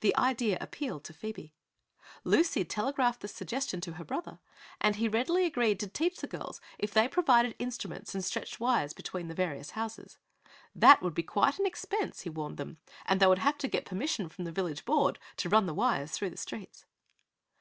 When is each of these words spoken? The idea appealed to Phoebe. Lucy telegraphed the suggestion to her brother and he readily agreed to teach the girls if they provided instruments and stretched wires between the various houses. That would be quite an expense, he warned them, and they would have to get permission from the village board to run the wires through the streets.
The 0.00 0.16
idea 0.16 0.58
appealed 0.60 1.04
to 1.04 1.12
Phoebe. 1.12 1.54
Lucy 2.24 2.64
telegraphed 2.64 3.20
the 3.20 3.28
suggestion 3.28 3.80
to 3.82 3.92
her 3.92 4.04
brother 4.04 4.40
and 4.80 4.96
he 4.96 5.06
readily 5.06 5.46
agreed 5.46 5.78
to 5.78 5.86
teach 5.86 6.20
the 6.20 6.26
girls 6.26 6.60
if 6.76 6.92
they 6.92 7.06
provided 7.06 7.54
instruments 7.60 8.16
and 8.16 8.24
stretched 8.24 8.58
wires 8.58 8.92
between 8.94 9.28
the 9.28 9.32
various 9.32 9.70
houses. 9.70 10.18
That 10.74 11.02
would 11.02 11.14
be 11.14 11.22
quite 11.22 11.60
an 11.60 11.66
expense, 11.66 12.22
he 12.22 12.30
warned 12.30 12.56
them, 12.56 12.78
and 13.06 13.20
they 13.20 13.28
would 13.28 13.38
have 13.38 13.58
to 13.58 13.68
get 13.68 13.84
permission 13.86 14.28
from 14.28 14.42
the 14.44 14.50
village 14.50 14.84
board 14.84 15.20
to 15.36 15.48
run 15.48 15.66
the 15.66 15.74
wires 15.74 16.10
through 16.10 16.30
the 16.30 16.36
streets. 16.36 16.84